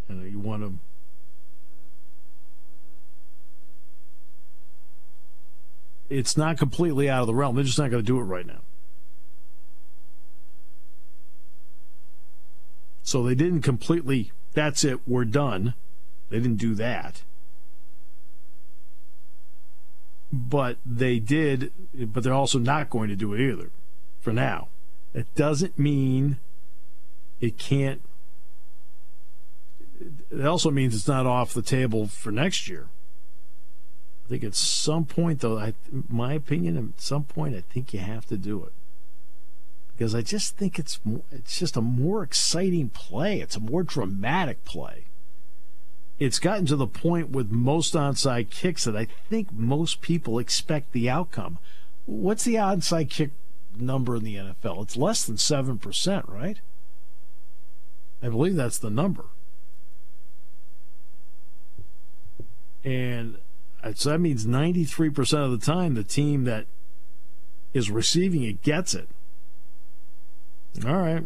[0.09, 0.75] you know you want to
[6.11, 7.55] it's not completely out of the realm.
[7.55, 8.63] They're just not going to do it right now.
[13.07, 15.75] So they didn't completely, that's it, we're done.
[16.29, 17.23] They didn't do that.
[20.33, 23.71] But they did, but they're also not going to do it either
[24.21, 24.69] for now.
[25.13, 26.39] That doesn't mean
[27.41, 28.03] it can't.
[30.33, 32.89] it also means it's not off the table for next year.
[34.25, 35.75] I think at some point, though, I,
[36.09, 38.73] my opinion, at some point, I think you have to do it
[39.97, 43.41] because I just think it's it's just a more exciting play.
[43.41, 45.05] It's a more dramatic play.
[46.19, 50.93] It's gotten to the point with most onside kicks that I think most people expect
[50.93, 51.59] the outcome.
[52.05, 53.31] What's the onside kick
[53.79, 54.83] number in the NFL?
[54.83, 56.59] It's less than seven percent, right?
[58.23, 59.27] I believe that's the number.
[62.85, 63.39] And
[63.95, 66.67] so that means 93% of the time the team that
[67.75, 69.09] is receiving it gets it.
[70.85, 71.25] All right.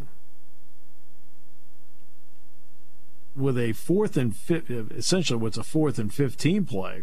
[3.34, 7.02] With a fourth and fifth, essentially what's a fourth and 15 play,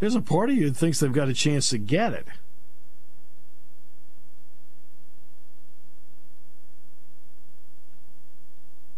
[0.00, 2.26] there's a part of you that thinks they've got a chance to get it.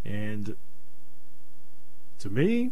[0.03, 0.55] And
[2.19, 2.71] to me,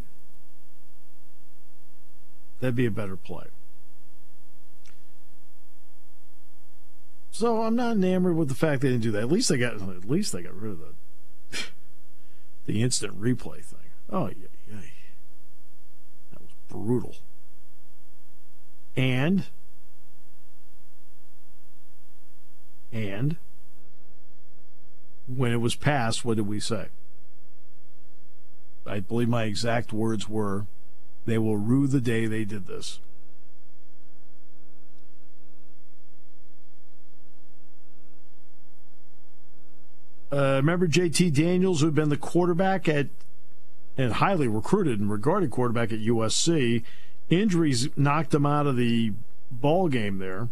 [2.60, 3.46] that'd be a better play.
[7.34, 9.24] So I'm not enamored with the fact they didn't do that.
[9.24, 11.58] At least they got at least they got rid of the
[12.66, 13.90] the instant replay thing.
[14.08, 14.78] Oh yeah, yeah.
[16.30, 17.16] That was brutal.
[18.96, 19.46] And
[22.92, 23.36] and
[25.26, 26.86] when it was passed, what did we say?
[28.86, 30.66] I believe my exact words were,
[31.26, 33.00] they will rue the day they did this.
[40.34, 43.06] Uh, remember JT Daniels, who had been the quarterback at
[43.96, 46.82] and highly recruited and regarded quarterback at USC.
[47.30, 49.12] Injuries knocked him out of the
[49.48, 50.48] ball game there,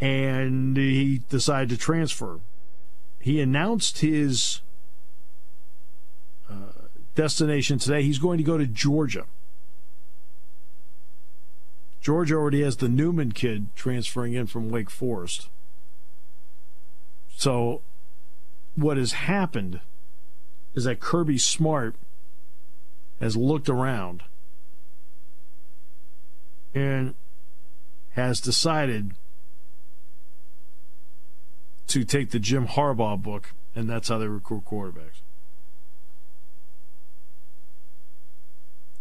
[0.00, 2.38] and he decided to transfer.
[3.18, 4.60] He announced his
[6.48, 8.04] uh, destination today.
[8.04, 9.26] He's going to go to Georgia.
[12.00, 15.48] Georgia already has the Newman kid transferring in from Wake Forest.
[17.36, 17.82] So,
[18.76, 19.80] what has happened
[20.74, 21.96] is that Kirby Smart
[23.20, 24.22] has looked around
[26.74, 27.14] and
[28.10, 29.12] has decided
[31.88, 35.22] to take the Jim Harbaugh book, and that's how they recruit quarterbacks.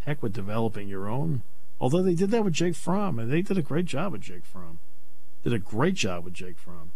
[0.06, 1.42] heck with developing your own.
[1.80, 4.46] Although they did that with Jake Fromm, and they did a great job with Jake
[4.46, 4.80] Fromm.
[5.44, 6.92] Did a great job with Jake Fromm.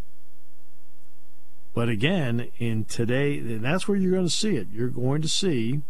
[1.72, 4.68] But again, in today, and that's where you're going to see it.
[4.72, 5.82] You're going to see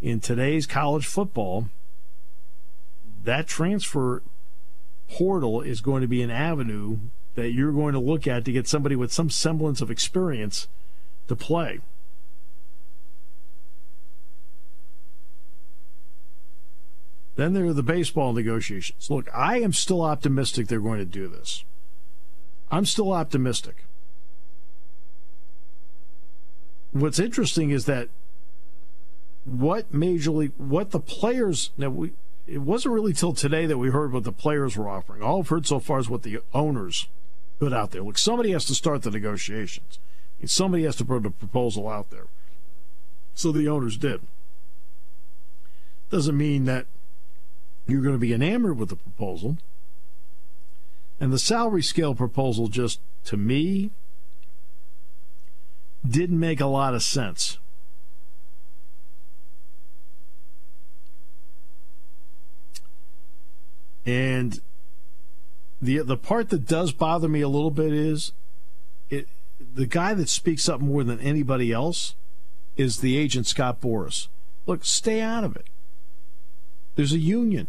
[0.00, 1.68] in today's college football
[3.24, 4.22] that transfer
[5.08, 6.98] portal is going to be an avenue
[7.34, 10.66] that you're going to look at to get somebody with some semblance of experience
[11.28, 11.80] to play.
[17.36, 19.08] Then there are the baseball negotiations.
[19.08, 21.64] Look, I am still optimistic they're going to do this.
[22.70, 23.84] I'm still optimistic.
[26.92, 28.08] What's interesting is that
[29.44, 32.12] what Major League, what the players, now we,
[32.46, 35.22] it wasn't really till today that we heard what the players were offering.
[35.22, 37.08] All I've heard so far is what the owners
[37.58, 38.02] put out there.
[38.02, 39.98] Look, somebody has to start the negotiations.
[40.44, 42.26] Somebody has to put a proposal out there.
[43.34, 44.20] So the owners did.
[46.10, 46.86] Doesn't mean that
[47.86, 49.56] you're going to be enamored with the proposal.
[51.20, 53.92] And the salary scale proposal just, to me,
[56.08, 57.58] didn't make a lot of sense.
[64.04, 64.60] And
[65.80, 68.32] the the part that does bother me a little bit is
[69.10, 69.28] it
[69.74, 72.14] the guy that speaks up more than anybody else
[72.76, 74.28] is the agent Scott Boras.
[74.66, 75.66] Look, stay out of it.
[76.96, 77.68] There's a union.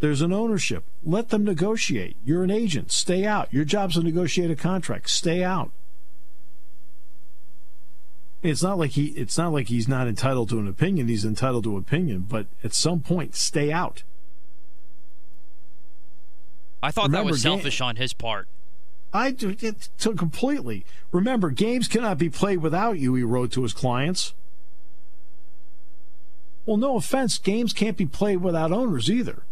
[0.00, 0.84] There's an ownership.
[1.02, 2.16] Let them negotiate.
[2.24, 2.92] You're an agent.
[2.92, 3.52] Stay out.
[3.52, 5.10] Your job's to negotiate a contract.
[5.10, 5.72] Stay out.
[8.42, 11.08] It's not like he it's not like he's not entitled to an opinion.
[11.08, 14.04] He's entitled to opinion, but at some point stay out.
[16.80, 18.46] I thought Remember, that was selfish on his part.
[19.12, 20.84] I do it so completely.
[21.10, 24.34] Remember, games cannot be played without you, he wrote to his clients.
[26.64, 29.42] Well, no offense, games can't be played without owners either.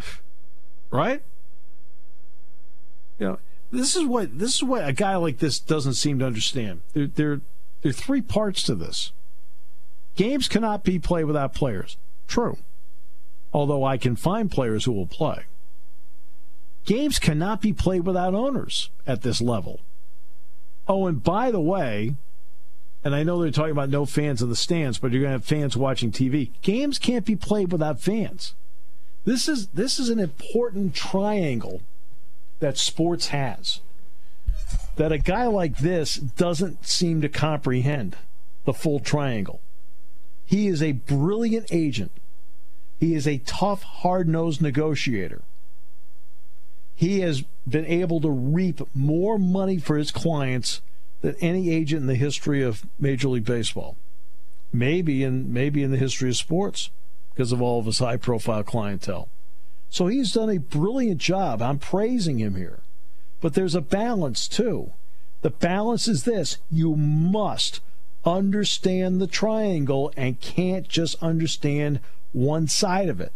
[0.90, 1.22] right?
[3.18, 3.38] You know,
[3.70, 6.80] this is what this is what a guy like this doesn't seem to understand.
[6.92, 7.40] There, there,
[7.82, 9.12] there are three parts to this.
[10.16, 11.96] Games cannot be played without players.
[12.26, 12.58] True.
[13.52, 15.44] Although I can find players who will play.
[16.84, 19.80] Games cannot be played without owners at this level.
[20.88, 22.14] Oh, and by the way,
[23.04, 25.38] and I know they're talking about no fans in the stands, but you're going to
[25.38, 26.50] have fans watching TV.
[26.62, 28.54] Games can't be played without fans.
[29.24, 31.82] This is this is an important triangle
[32.60, 33.80] that sports has
[34.96, 38.16] that a guy like this doesn't seem to comprehend
[38.64, 39.60] the full triangle.
[40.44, 42.12] He is a brilliant agent.
[42.98, 45.42] He is a tough, hard-nosed negotiator.
[46.94, 50.82] He has been able to reap more money for his clients
[51.22, 53.96] than any agent in the history of Major League Baseball.
[54.72, 56.90] Maybe in maybe in the history of sports
[57.32, 59.28] because of all of his high profile clientele.
[59.90, 61.60] So he's done a brilliant job.
[61.60, 62.78] I'm praising him here.
[63.40, 64.92] But there's a balance too.
[65.42, 67.80] The balance is this you must
[68.24, 72.00] understand the triangle and can't just understand
[72.32, 73.32] one side of it.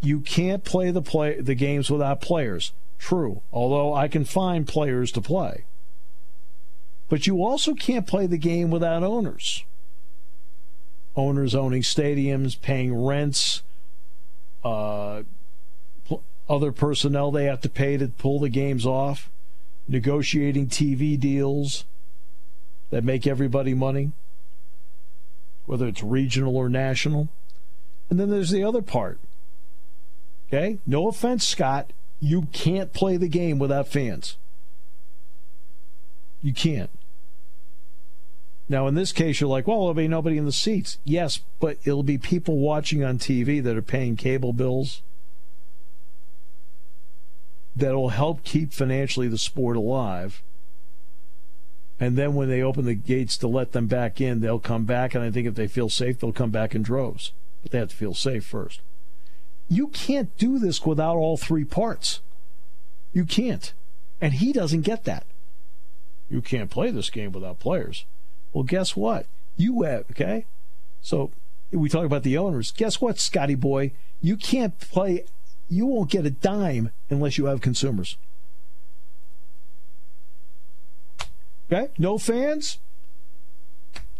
[0.00, 2.72] You can't play the play the games without players.
[2.98, 5.64] True, although I can find players to play.
[7.08, 9.64] But you also can't play the game without owners.
[11.16, 13.62] Owners owning stadiums, paying rents,
[14.66, 15.22] uh,
[16.48, 19.30] other personnel they have to pay to pull the games off,
[19.88, 21.84] negotiating TV deals
[22.90, 24.12] that make everybody money,
[25.66, 27.28] whether it's regional or national.
[28.08, 29.18] And then there's the other part.
[30.48, 30.78] Okay?
[30.86, 31.92] No offense, Scott.
[32.20, 34.36] You can't play the game without fans.
[36.42, 36.90] You can't.
[38.68, 40.98] Now, in this case, you're like, well, there'll be nobody in the seats.
[41.04, 45.02] Yes, but it'll be people watching on TV that are paying cable bills
[47.76, 50.42] that'll help keep financially the sport alive.
[52.00, 55.14] And then when they open the gates to let them back in, they'll come back.
[55.14, 57.32] And I think if they feel safe, they'll come back in droves.
[57.62, 58.80] But they have to feel safe first.
[59.68, 62.20] You can't do this without all three parts.
[63.12, 63.72] You can't.
[64.20, 65.24] And he doesn't get that.
[66.28, 68.04] You can't play this game without players.
[68.56, 69.26] Well, guess what?
[69.58, 70.46] You have, okay?
[71.02, 71.30] So
[71.70, 72.72] we talk about the owners.
[72.72, 73.92] Guess what, Scotty boy?
[74.22, 75.26] You can't play,
[75.68, 78.16] you won't get a dime unless you have consumers.
[81.70, 81.90] Okay?
[81.98, 82.78] No fans?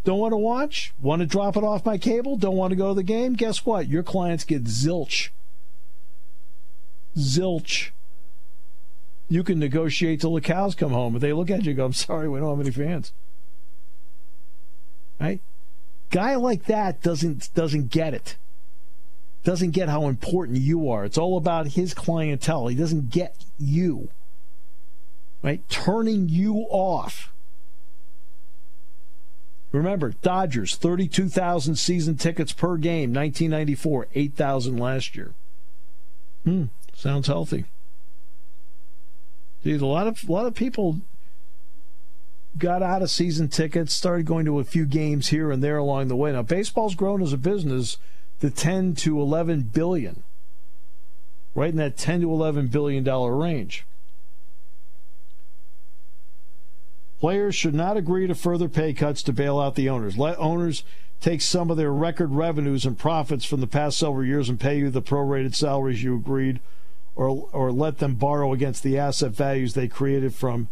[0.04, 0.92] Don't want to watch?
[1.00, 2.36] Want to drop it off my cable?
[2.36, 3.32] Don't want to go to the game?
[3.32, 3.88] Guess what?
[3.88, 5.30] Your clients get zilch.
[7.16, 7.92] Zilch
[9.28, 11.14] you can negotiate till the cows come home.
[11.14, 13.12] But they look at you and go, I'm sorry, we don't have any fans.
[15.20, 15.40] Right?
[16.10, 18.36] Guy like that doesn't doesn't get it.
[19.44, 21.04] Doesn't get how important you are.
[21.04, 22.66] It's all about his clientele.
[22.66, 24.08] He doesn't get you.
[25.42, 25.66] Right?
[25.68, 27.32] Turning you off.
[29.72, 35.34] Remember, Dodgers, 32,000 season tickets per game, 1994, 8,000 last year.
[36.44, 37.66] Hmm, sounds healthy.
[39.62, 41.00] Dude, a lot of a lot of people
[42.58, 46.08] got out of season tickets, started going to a few games here and there along
[46.08, 46.32] the way.
[46.32, 47.98] Now, baseball's grown as a business
[48.40, 50.22] to 10 to 11 billion,
[51.54, 53.84] right in that 10 to 11 billion dollar range.
[57.18, 60.18] Players should not agree to further pay cuts to bail out the owners.
[60.18, 60.84] Let owners
[61.20, 64.78] take some of their record revenues and profits from the past several years and pay
[64.78, 66.60] you the prorated salaries you agreed
[67.14, 70.68] or or let them borrow against the asset values they created from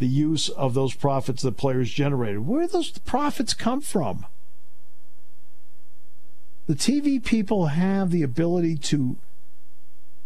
[0.00, 2.46] the use of those profits that players generated.
[2.46, 4.26] Where do those profits come from?
[6.66, 9.16] The TV people have the ability to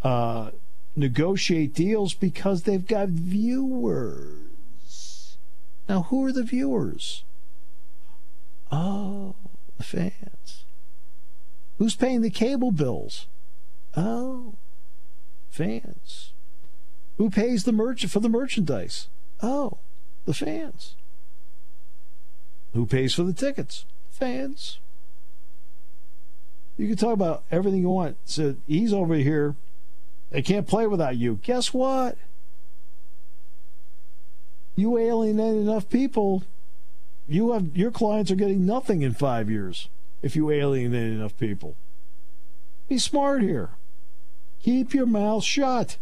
[0.03, 0.51] uh,
[0.95, 4.31] negotiate deals because they've got viewers.
[5.87, 7.23] Now, who are the viewers?
[8.71, 9.35] Oh,
[9.77, 10.63] the fans.
[11.77, 13.27] Who's paying the cable bills?
[13.95, 14.55] Oh,
[15.55, 16.33] Fans.
[17.17, 19.07] Who pays the merchant for the merchandise?
[19.45, 19.77] Oh,
[20.25, 20.95] the fans.
[22.73, 23.85] Who pays for the tickets?
[24.09, 24.79] Fans.
[26.77, 28.17] You can talk about everything you want.
[28.25, 29.55] So he's over here.
[30.31, 31.39] They can't play without you.
[31.43, 32.17] Guess what?
[34.75, 36.41] You alienate enough people,
[37.27, 39.89] you have your clients are getting nothing in five years
[40.23, 41.75] if you alienate enough people.
[42.89, 43.69] Be smart here.
[44.63, 45.97] Keep your mouth shut.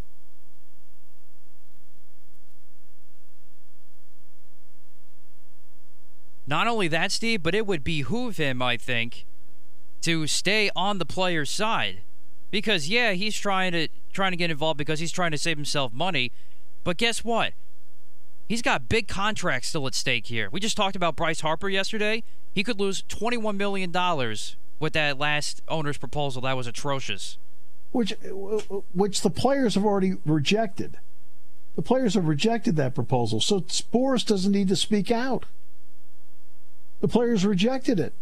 [6.45, 9.25] Not only that, Steve, but it would behoove him, I think,
[10.01, 12.01] to stay on the player's side.
[12.51, 15.91] Because yeah, he's trying to trying to get involved because he's trying to save himself
[15.93, 16.31] money.
[16.83, 17.53] But guess what?
[18.47, 20.49] He's got big contracts still at stake here.
[20.51, 22.23] We just talked about Bryce Harper yesterday.
[22.53, 23.91] He could lose $21 million
[24.79, 26.41] with that last owner's proposal.
[26.43, 27.37] That was atrocious.
[27.91, 28.13] which
[28.93, 30.97] which the players have already rejected.
[31.75, 35.45] The players have rejected that proposal, so Boras doesn't need to speak out.
[37.03, 38.13] The players rejected it.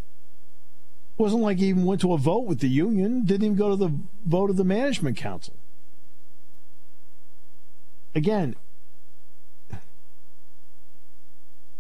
[1.20, 3.70] It wasn't like he even went to a vote with the union, didn't even go
[3.70, 3.94] to the
[4.26, 5.54] vote of the management council.
[8.16, 8.56] Again,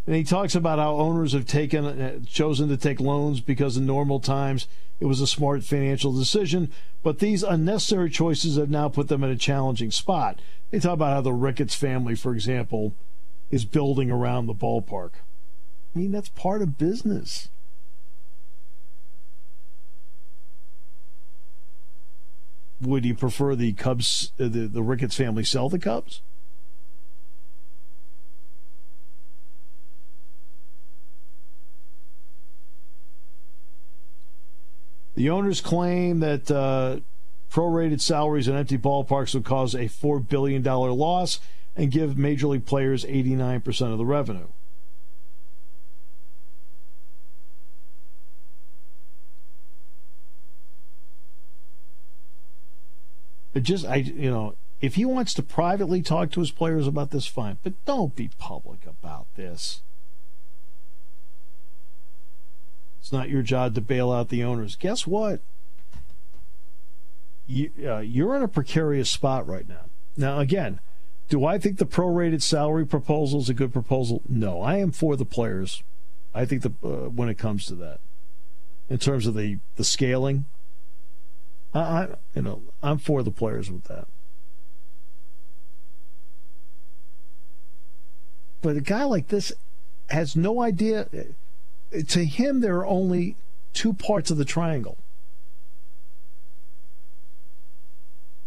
[0.05, 3.87] and he talks about how owners have taken uh, chosen to take loans because in
[3.87, 4.67] normal times
[4.99, 6.71] it was a smart financial decision,
[7.01, 10.39] but these unnecessary choices have now put them in a challenging spot.
[10.69, 12.93] They talk about how the Ricketts family, for example,
[13.49, 15.13] is building around the ballpark.
[15.93, 17.49] I mean, that's part of business.
[22.81, 26.21] Would you prefer the Cubs, uh, the, the Ricketts family sell the Cubs?
[35.13, 37.01] The owners claim that uh,
[37.51, 41.39] prorated salaries and empty ballparks would cause a $4 billion loss
[41.75, 44.47] and give major league players 89% of the revenue.
[53.59, 57.27] Just, I, you know, if he wants to privately talk to his players about this,
[57.27, 59.81] fine, but don't be public about this.
[62.99, 64.75] It's not your job to bail out the owners.
[64.75, 65.41] Guess what?
[67.47, 69.85] You, uh, you're in a precarious spot right now.
[70.15, 70.79] Now, again,
[71.27, 74.21] do I think the prorated salary proposal is a good proposal?
[74.27, 75.83] No, I am for the players.
[76.33, 77.99] I think the uh, when it comes to that,
[78.89, 80.45] in terms of the the scaling,
[81.73, 84.07] I, I you know I'm for the players with that.
[88.61, 89.51] But a guy like this
[90.09, 91.07] has no idea
[92.07, 93.35] to him, there are only
[93.73, 94.97] two parts of the triangle.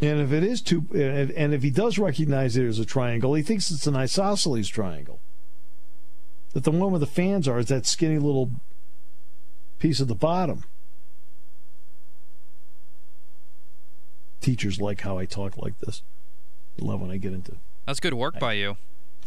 [0.01, 3.43] And if it is two, and if he does recognize it as a triangle, he
[3.43, 5.21] thinks it's an isosceles triangle.
[6.53, 8.51] That the one where the fans are is that skinny little
[9.79, 10.65] piece at the bottom.
[14.45, 16.03] Teachers like how I talk like this.
[16.79, 17.53] I love when I get into.
[17.87, 18.77] That's good work by you.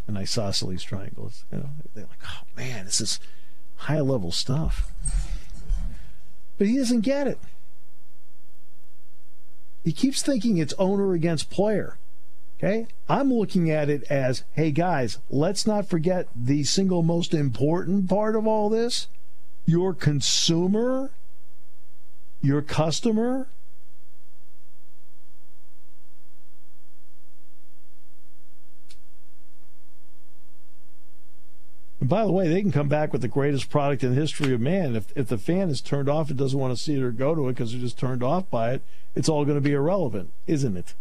[0.06, 1.26] An isosceles triangle.
[1.26, 3.20] It's, you know, they're like, oh man, this is
[3.78, 4.92] high level stuff.
[6.60, 7.40] But he doesn't get it.
[9.84, 11.98] He keeps thinking it's owner against player.
[12.60, 12.86] Okay?
[13.10, 18.36] I'm looking at it as hey, guys, let's not forget the single most important part
[18.36, 19.08] of all this
[19.66, 21.10] your consumer,
[22.40, 23.48] your customer,
[32.08, 34.54] And by the way, they can come back with the greatest product in the history
[34.54, 34.96] of man.
[34.96, 37.36] If, if the fan is turned off and doesn't want to see it or go
[37.36, 38.82] to it because they're just turned off by it,
[39.14, 40.94] it's all going to be irrelevant, isn't it?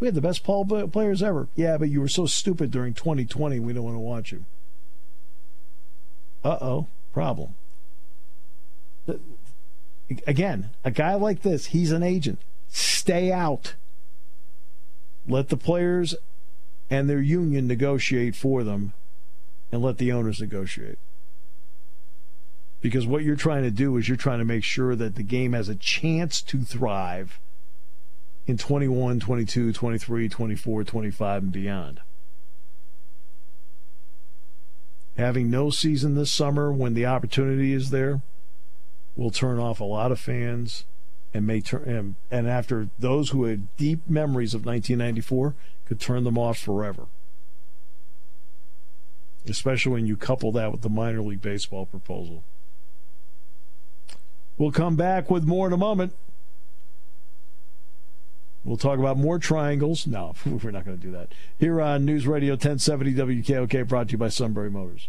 [0.00, 1.46] We had the best ball players ever.
[1.54, 4.44] Yeah, but you were so stupid during 2020, we don't want to watch you.
[6.42, 7.54] Uh oh, problem.
[10.26, 12.40] Again, a guy like this, he's an agent.
[12.68, 13.74] Stay out.
[15.24, 16.16] Let the players
[16.90, 18.92] and their union negotiate for them
[19.72, 20.98] and let the owners negotiate.
[22.82, 25.54] Because what you're trying to do is you're trying to make sure that the game
[25.54, 27.40] has a chance to thrive
[28.46, 32.00] in 21, 22, 23, 24, 25, and beyond.
[35.16, 38.20] Having no season this summer when the opportunity is there
[39.16, 40.84] will turn off a lot of fans
[41.34, 45.54] and may turn and, and after those who had deep memories of 1994
[45.86, 47.06] could turn them off forever
[49.48, 52.44] especially when you couple that with the minor league baseball proposal.
[54.58, 56.14] We'll come back with more in a moment.
[58.64, 60.06] We'll talk about more triangles.
[60.06, 61.32] No, we're not going to do that.
[61.58, 65.08] Here on News Radio 1070 WKOK, brought to you by Sunbury Motors.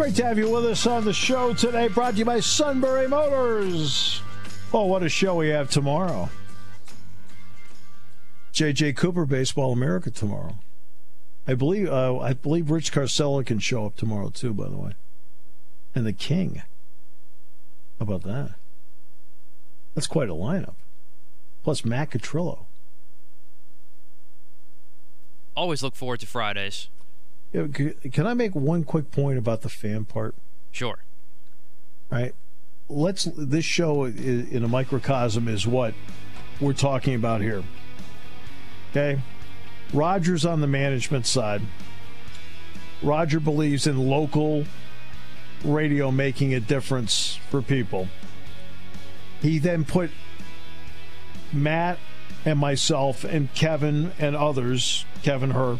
[0.00, 3.06] Great to have you with us on the show today, brought to you by Sunbury
[3.06, 4.22] Motors.
[4.72, 6.30] Oh, what a show we have tomorrow.
[8.54, 10.56] JJ Cooper, Baseball America tomorrow.
[11.46, 14.54] I believe uh, I believe Rich Scarcella can show up tomorrow too.
[14.54, 14.92] By the way,
[15.94, 16.62] and the King.
[18.00, 18.54] How about that?
[19.94, 20.74] That's quite a lineup.
[21.62, 22.64] Plus Matt Catrillo.
[25.54, 26.88] Always look forward to Fridays.
[27.52, 30.34] Yeah, Can I make one quick point about the fan part?
[30.72, 31.00] Sure.
[32.10, 32.34] Right.
[32.88, 33.24] Let's.
[33.36, 35.92] This show in a microcosm is what
[36.60, 37.62] we're talking about here.
[38.90, 39.20] Okay.
[39.92, 41.60] Rogers on the management side.
[43.02, 44.64] Roger believes in local
[45.64, 48.08] radio making a difference for people.
[49.40, 50.10] He then put
[51.52, 51.98] Matt
[52.44, 55.78] and myself and Kevin and others, Kevin Her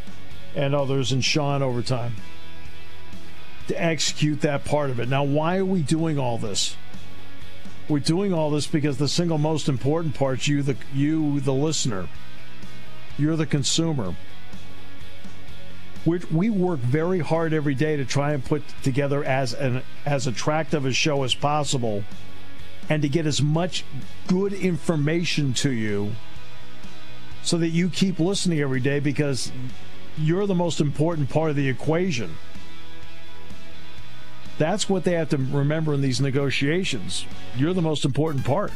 [0.55, 2.14] and others, and Sean over time
[3.68, 5.09] to execute that part of it.
[5.09, 6.76] Now, why are we doing all this?
[7.89, 12.09] We're doing all this because the single most important part's you, the you, the listener.
[13.16, 14.14] You're the consumer.
[16.07, 20.26] We we work very hard every day to try and put together as an as
[20.26, 22.05] attractive a show as possible,
[22.88, 23.84] and to get as much
[24.26, 26.12] good information to you,
[27.42, 29.53] so that you keep listening every day because
[30.16, 32.36] you're the most important part of the equation.
[34.59, 37.24] That's what they have to remember in these negotiations.
[37.57, 38.72] You're the most important part.